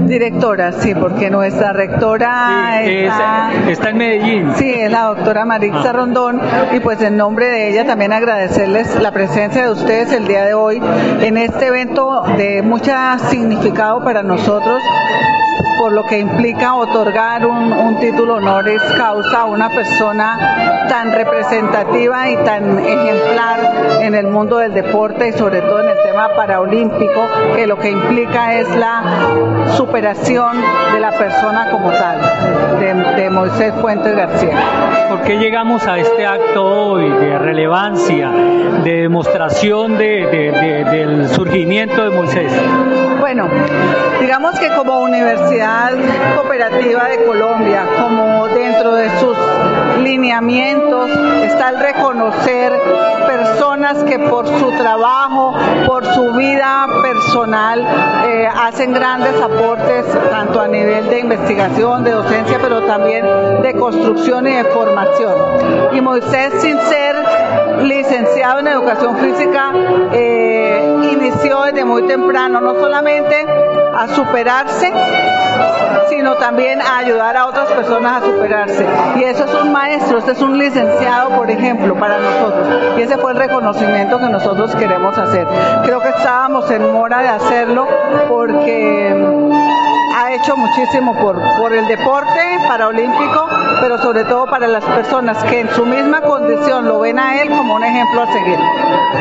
Directora, 0.07 0.73
sí, 0.73 0.95
porque 0.95 1.29
nuestra 1.29 1.73
rectora 1.73 2.83
está... 2.83 3.53
está... 3.69 3.91
en 3.91 3.97
Medellín. 3.99 4.53
Sí, 4.55 4.71
es 4.71 4.91
la 4.91 5.07
doctora 5.07 5.45
Marixa 5.45 5.91
ah. 5.91 5.93
Rondón 5.93 6.41
y 6.75 6.81
pues 6.81 7.03
en 7.03 7.17
nombre 7.17 7.47
de 7.47 7.71
ella 7.71 7.85
también 7.85 8.13
agradecerles 8.13 9.03
la 9.03 9.11
presencia 9.11 9.65
de 9.65 9.73
ustedes 9.73 10.13
el 10.13 10.27
día 10.27 10.45
de 10.45 10.55
hoy 10.55 10.81
en 11.21 11.37
este 11.37 11.67
evento 11.67 12.23
de 12.39 12.63
mucho 12.63 12.93
significado 13.29 14.03
para 14.03 14.23
nosotros 14.23 14.81
por 15.83 15.93
lo 15.93 16.07
que 16.07 16.21
implica 16.21 16.77
otorgar 16.77 17.45
un, 17.45 17.73
un, 17.73 17.99
título 17.99 18.37
honoris 18.37 18.81
causa 18.97 19.41
a 19.41 19.45
una 19.47 19.69
persona 19.69 20.87
tan 20.89 21.11
representativa 21.11 22.31
y 22.31 22.37
tan 22.45 22.79
ejemplar 22.79 23.99
en 24.01 24.15
el 24.15 24.29
mundo 24.29 24.59
del 24.59 24.75
deporte 24.75 25.27
y 25.27 25.33
sobre 25.33 25.61
todo 25.61 25.81
en 25.81 25.89
el 25.89 25.97
tema 26.05 26.29
paraolímpico, 26.37 27.29
que 27.57 27.67
lo 27.67 27.79
que 27.81 27.91
implica 27.91 28.55
es 28.61 28.69
la 28.77 29.03
superación 29.77 30.57
de 30.93 31.01
la 31.01 31.11
persona 31.11 31.69
como 31.73 31.91
tal, 31.91 32.21
de, 32.79 33.31
Moisés 33.31 33.75
Fuentes 33.81 34.15
García. 34.15 34.57
¿Por 35.09 35.23
qué 35.23 35.39
llegamos 35.39 35.85
a 35.89 35.99
este 35.99 36.25
acto 36.25 36.65
hoy 36.65 37.09
de 37.09 37.39
relevancia, 37.39 38.31
de 38.85 39.03
demostración 39.03 39.99
de, 39.99 40.27
del 40.93 41.29
surgimiento 41.29 42.05
de 42.05 42.11
Moisés? 42.11 42.53
Bueno, 43.19 43.49
digamos 44.21 44.59
que 44.59 44.69
como 44.69 45.01
Universidad 45.01 45.72
Cooperativa 46.37 47.09
de 47.09 47.25
Colombia, 47.25 47.87
como 47.99 48.47
dentro 48.49 48.95
de 48.95 49.09
sus 49.19 49.37
lineamientos 50.03 51.11
está 51.45 51.71
el 51.71 51.79
reconocer 51.79 52.73
personas 53.27 54.05
que 54.05 54.19
por 54.19 54.47
su 54.47 54.71
trabajo, 54.73 55.55
por 55.87 56.05
su 56.05 56.33
vida 56.33 56.87
personal, 57.03 57.87
eh, 58.27 58.49
hacen 58.55 58.93
grandes 58.93 59.41
aportes 59.41 60.05
tanto 60.31 60.61
a 60.61 60.69
nivel 60.69 61.09
de 61.09 61.21
investigación, 61.21 62.05
de 62.05 62.11
docencia, 62.13 62.59
pero 62.61 62.83
también 62.83 63.25
de 63.63 63.75
construcción 63.75 64.47
y 64.47 64.53
de 64.53 64.65
formación. 64.65 65.35
Y 65.93 66.01
Moisés, 66.03 66.53
sin 66.61 66.79
ser 66.81 67.17
licenciado 67.83 68.61
en 68.61 68.69
educación 68.69 69.17
física, 69.17 69.73
eh, 70.13 70.99
inició 71.13 71.63
desde 71.63 71.85
muy 71.85 72.03
temprano, 72.07 72.61
no 72.61 72.75
solamente 72.75 73.47
a 73.95 74.09
superarse, 74.09 74.93
sino 76.09 76.35
también 76.37 76.81
a 76.81 76.99
ayudar 76.99 77.37
a 77.37 77.47
otras 77.47 77.69
personas 77.69 78.23
a 78.23 78.27
superarse. 78.27 78.87
Y 79.17 79.25
eso 79.25 79.45
es 79.45 79.55
un 79.55 79.73
maestro, 79.73 80.19
este 80.19 80.33
es 80.33 80.41
un 80.41 80.59
licenciado, 80.59 81.31
por 81.31 81.51
ejemplo, 81.51 81.95
para 81.95 82.19
nosotros. 82.19 82.67
Y 82.99 83.03
ese 83.03 83.17
fue 83.19 83.33
el 83.33 83.39
reconocimiento 83.39 84.19
que 84.19 84.29
nosotros 84.29 84.75
queremos 84.77 85.17
hacer. 85.17 85.47
Creo 85.85 86.01
que 86.01 86.09
estábamos 86.09 86.71
en 86.71 86.93
mora 86.93 87.21
de 87.23 87.29
hacerlo 87.29 87.87
porque 88.29 89.42
ha 90.33 90.37
hecho 90.37 90.57
muchísimo 90.57 91.15
por, 91.15 91.39
por 91.59 91.75
el 91.75 91.87
deporte 91.87 92.41
paraolímpico, 92.67 93.49
pero 93.81 93.99
sobre 93.99 94.25
todo 94.25 94.47
para 94.47 94.67
las 94.67 94.83
personas 94.83 95.43
que 95.45 95.61
en 95.61 95.69
su 95.71 95.85
misma 95.85 96.23
condición 96.23 96.87
lo 96.87 97.01
ven 97.01 97.19
a 97.19 97.43
él 97.43 97.51
como 97.51 97.75
un 97.75 97.85
ejemplo 97.85 98.23
a 98.23 98.33
seguir. 98.33 98.59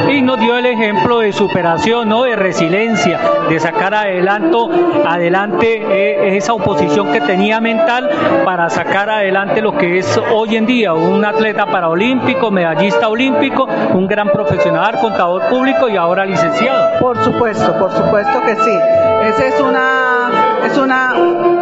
Y 0.09 0.21
nos 0.21 0.39
dio 0.39 0.57
el 0.57 0.65
ejemplo 0.65 1.19
de 1.19 1.33
superación, 1.33 2.07
¿no? 2.07 2.23
de 2.23 2.37
resiliencia, 2.37 3.19
de 3.49 3.59
sacar 3.59 3.93
adelante, 3.93 4.57
adelante 5.05 5.83
eh, 5.89 6.37
esa 6.37 6.53
oposición 6.53 7.11
que 7.11 7.19
tenía 7.19 7.59
mental 7.59 8.09
para 8.45 8.69
sacar 8.69 9.09
adelante 9.09 9.61
lo 9.61 9.77
que 9.77 9.99
es 9.99 10.19
hoy 10.33 10.55
en 10.55 10.65
día 10.65 10.93
un 10.93 11.25
atleta 11.25 11.65
paraolímpico, 11.65 12.51
medallista 12.51 13.09
olímpico, 13.09 13.67
un 13.93 14.07
gran 14.07 14.29
profesional, 14.29 14.97
contador 14.99 15.49
público 15.49 15.89
y 15.89 15.97
ahora 15.97 16.25
licenciado. 16.25 16.99
Por 16.99 17.21
supuesto, 17.21 17.77
por 17.77 17.91
supuesto 17.91 18.41
que 18.43 18.55
sí. 18.55 18.79
Esa 19.27 19.45
es 19.45 19.59
una 19.59 20.50
es 20.65 20.77
una, 20.77 21.13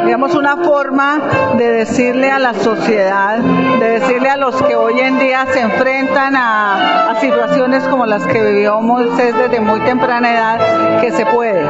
digamos, 0.05 0.35
una 0.35 0.57
forma 0.57 1.19
de 1.57 1.69
decirle 1.69 2.31
a 2.31 2.39
la 2.39 2.53
sociedad, 2.53 3.37
de 3.37 3.99
decirle 3.99 4.29
a 4.29 4.37
los 4.37 4.61
que 4.63 4.75
hoy 4.75 4.99
en 4.99 5.19
día 5.19 5.45
se 5.51 5.61
enfrentan 5.61 6.35
a, 6.35 7.15
situaciones 7.19 7.83
como 7.83 8.05
las 8.05 8.25
que 8.25 8.41
vivió 8.41 8.79
Moisés 8.79 9.35
desde 9.35 9.59
muy 9.59 9.81
temprana 9.81 10.31
edad, 10.31 11.01
que 11.01 11.11
se 11.11 11.25
puede, 11.25 11.65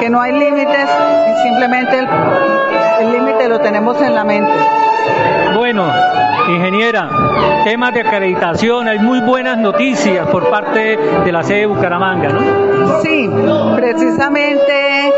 que 0.00 0.10
no 0.10 0.20
hay 0.20 0.32
límites 0.32 0.86
y 1.30 1.42
simplemente 1.48 2.06
el 3.00 3.12
límite 3.12 3.48
lo 3.48 3.58
tenemos 3.60 4.00
en 4.02 4.14
la 4.14 4.22
mente. 4.22 4.52
Bueno, 5.56 5.86
ingeniera, 6.48 7.08
temas 7.64 7.94
de 7.94 8.00
acreditación, 8.00 8.88
hay 8.88 8.98
muy 8.98 9.20
buenas 9.20 9.56
noticias 9.58 10.26
por 10.28 10.50
parte 10.50 10.98
de 11.24 11.32
la 11.32 11.42
sede 11.42 11.60
de 11.60 11.66
Bucaramanga, 11.66 12.28
¿no? 12.28 13.00
Sí, 13.00 13.30
precisamente 13.76 15.12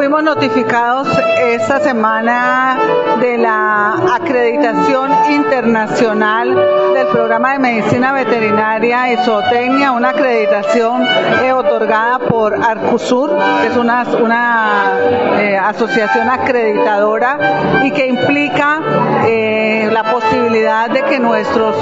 fuimos 0.00 0.22
notificados 0.22 1.08
esta 1.42 1.78
semana 1.78 2.78
de 3.20 3.36
la 3.36 4.14
acreditación 4.14 5.10
internacional 5.30 6.54
del 6.94 7.06
programa 7.08 7.52
de 7.52 7.58
medicina 7.58 8.10
veterinaria 8.10 9.12
y 9.12 9.18
zootecnia, 9.18 9.92
una 9.92 10.08
acreditación 10.08 11.02
eh, 11.42 11.52
otorgada 11.52 12.18
por 12.18 12.54
Arcusur, 12.54 13.36
que 13.60 13.66
es 13.66 13.76
una, 13.76 14.04
una 14.22 14.92
eh, 15.38 15.58
asociación 15.58 16.30
acreditadora 16.30 17.82
y 17.84 17.90
que 17.90 18.06
implica 18.06 18.80
eh, 19.26 19.90
la 19.92 20.04
posibilidad 20.04 20.88
de 20.88 21.02
que 21.02 21.20
nuestros 21.20 21.76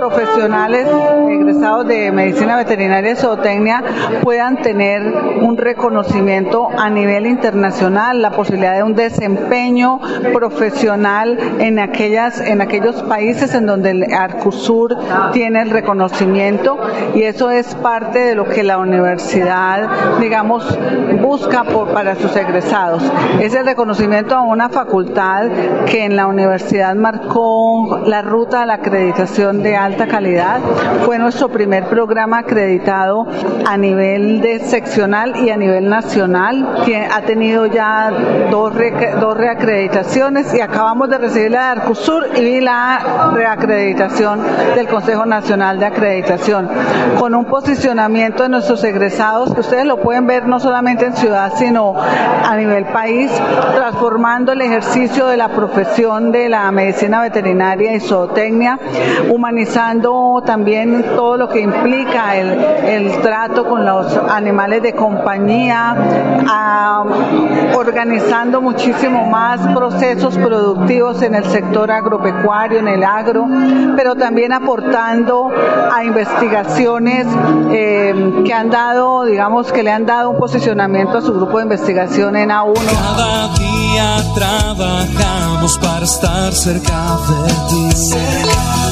profesionales 0.00 0.86
egresados 1.28 1.86
de 1.86 2.10
medicina 2.10 2.56
veterinaria 2.56 3.12
y 3.12 3.16
zootecnia 3.16 3.84
puedan 4.22 4.62
tener 4.62 5.02
un 5.42 5.58
reconocimiento 5.58 6.68
a 6.74 6.88
nivel 6.88 7.26
internacional, 7.26 8.22
la 8.22 8.30
posibilidad 8.30 8.76
de 8.76 8.82
un 8.82 8.94
desempeño 8.94 10.00
profesional 10.32 11.38
en 11.58 11.78
aquellas 11.78 12.40
en 12.40 12.62
aquellos 12.62 13.02
países 13.02 13.54
en 13.54 13.66
donde 13.66 13.90
el 13.90 14.12
Arcusur 14.12 14.96
tiene 15.32 15.60
el 15.60 15.70
reconocimiento 15.70 16.78
y 17.14 17.24
eso 17.24 17.50
es 17.50 17.74
parte 17.74 18.20
de 18.20 18.34
lo 18.34 18.48
que 18.48 18.62
la 18.62 18.78
universidad, 18.78 20.18
digamos, 20.18 20.78
busca 21.20 21.64
para 21.92 22.14
sus 22.16 22.34
egresados. 22.36 23.02
Es 23.40 23.54
el 23.54 23.66
reconocimiento 23.66 24.34
a 24.34 24.40
una 24.40 24.70
facultad 24.70 25.48
que 25.86 26.04
en 26.04 26.16
la 26.16 26.26
universidad 26.26 26.94
marcó 26.94 28.02
la 28.06 28.22
ruta 28.22 28.62
a 28.62 28.66
la 28.66 28.74
acreditación 28.74 29.62
de 29.62 29.76
calidad. 29.96 30.60
Fue 31.04 31.18
nuestro 31.18 31.48
primer 31.48 31.84
programa 31.84 32.38
acreditado 32.38 33.26
a 33.66 33.76
nivel 33.76 34.40
de 34.40 34.60
seccional 34.60 35.36
y 35.36 35.50
a 35.50 35.56
nivel 35.56 35.88
nacional. 35.88 36.84
Ha 37.10 37.20
tenido 37.22 37.66
ya 37.66 38.10
dos, 38.50 38.72
dos 39.20 39.36
reacreditaciones 39.36 40.54
y 40.54 40.60
acabamos 40.60 41.08
de 41.08 41.18
recibir 41.18 41.50
la 41.50 41.62
de 41.62 41.80
Arcusur 41.80 42.28
y 42.36 42.60
la 42.60 43.30
reacreditación 43.34 44.40
del 44.74 44.88
Consejo 44.88 45.26
Nacional 45.26 45.78
de 45.78 45.86
Acreditación, 45.86 46.68
con 47.18 47.34
un 47.34 47.44
posicionamiento 47.46 48.42
de 48.42 48.48
nuestros 48.48 48.82
egresados 48.84 49.54
que 49.54 49.60
ustedes 49.60 49.86
lo 49.86 50.00
pueden 50.00 50.26
ver 50.26 50.46
no 50.46 50.60
solamente 50.60 51.06
en 51.06 51.14
ciudad, 51.14 51.52
sino 51.56 51.94
a 51.98 52.56
nivel 52.56 52.86
país, 52.86 53.30
transformando 53.74 54.52
el 54.52 54.60
ejercicio 54.62 55.26
de 55.26 55.36
la 55.36 55.48
profesión 55.48 56.32
de 56.32 56.48
la 56.48 56.70
medicina 56.70 57.20
veterinaria 57.20 57.94
y 57.94 58.00
zootecnia, 58.00 58.78
humanizando 59.30 59.79
también 60.44 61.02
todo 61.16 61.36
lo 61.38 61.48
que 61.48 61.60
implica 61.60 62.36
el, 62.36 63.22
trato 63.22 63.64
con 63.64 63.84
los 63.84 64.14
animales 64.28 64.82
de 64.82 64.94
compañía, 64.94 65.96
organizando 67.74 68.60
muchísimo 68.60 69.26
más 69.26 69.60
procesos 69.74 70.36
productivos 70.36 71.22
en 71.22 71.34
el 71.34 71.44
sector 71.44 71.90
agropecuario, 71.90 72.78
en 72.78 72.88
el 72.88 73.04
agro, 73.04 73.46
pero 73.96 74.14
también 74.16 74.52
aportando 74.52 75.50
a 75.90 76.04
investigaciones 76.04 77.26
eh, 77.70 78.42
que 78.44 78.52
han 78.52 78.70
dado, 78.70 79.24
digamos, 79.24 79.72
que 79.72 79.82
le 79.82 79.92
han 79.92 80.04
dado 80.04 80.30
un 80.30 80.38
posicionamiento 80.38 81.18
a 81.18 81.22
su 81.22 81.32
grupo 81.32 81.56
de 81.56 81.64
investigación 81.64 82.36
en 82.36 82.50
A1. 82.50 82.74
Cada 82.74 83.48
día 83.56 84.16
trabajamos 84.34 85.78
para 85.78 86.04
estar 86.04 86.52
cerca 86.52 87.16
de 87.28 87.52
ti. 87.68 88.49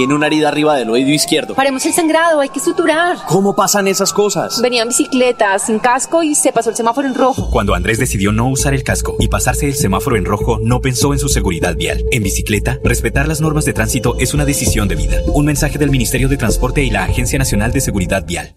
Tiene 0.00 0.14
una 0.14 0.28
herida 0.28 0.48
arriba 0.48 0.76
del 0.76 0.88
oído 0.88 1.10
izquierdo. 1.10 1.54
Paremos 1.54 1.84
el 1.84 1.92
sangrado, 1.92 2.40
hay 2.40 2.48
que 2.48 2.58
suturar. 2.58 3.18
¿Cómo 3.28 3.54
pasan 3.54 3.86
esas 3.86 4.14
cosas? 4.14 4.58
Venía 4.62 4.80
en 4.80 4.88
bicicleta, 4.88 5.58
sin 5.58 5.78
casco 5.78 6.22
y 6.22 6.34
se 6.34 6.52
pasó 6.52 6.70
el 6.70 6.76
semáforo 6.76 7.06
en 7.06 7.14
rojo. 7.14 7.50
Cuando 7.50 7.74
Andrés 7.74 7.98
decidió 7.98 8.32
no 8.32 8.48
usar 8.48 8.72
el 8.72 8.82
casco 8.82 9.16
y 9.18 9.28
pasarse 9.28 9.66
el 9.66 9.74
semáforo 9.74 10.16
en 10.16 10.24
rojo, 10.24 10.58
no 10.62 10.80
pensó 10.80 11.12
en 11.12 11.18
su 11.18 11.28
seguridad 11.28 11.76
vial. 11.76 12.02
En 12.12 12.22
bicicleta, 12.22 12.78
respetar 12.82 13.28
las 13.28 13.42
normas 13.42 13.66
de 13.66 13.74
tránsito 13.74 14.16
es 14.18 14.32
una 14.32 14.46
decisión 14.46 14.88
de 14.88 14.94
vida. 14.94 15.18
Un 15.34 15.44
mensaje 15.44 15.76
del 15.76 15.90
Ministerio 15.90 16.30
de 16.30 16.38
Transporte 16.38 16.82
y 16.82 16.88
la 16.88 17.04
Agencia 17.04 17.38
Nacional 17.38 17.70
de 17.70 17.82
Seguridad 17.82 18.24
Vial. 18.24 18.56